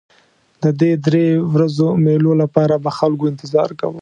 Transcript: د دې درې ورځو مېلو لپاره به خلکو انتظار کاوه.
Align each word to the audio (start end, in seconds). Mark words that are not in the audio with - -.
د 0.63 0.65
دې 0.79 0.91
درې 1.05 1.25
ورځو 1.53 1.87
مېلو 2.03 2.31
لپاره 2.41 2.75
به 2.83 2.89
خلکو 2.97 3.23
انتظار 3.31 3.69
کاوه. 3.79 3.99